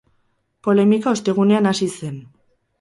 [0.67, 2.21] Polemika ostegunean hasi zen.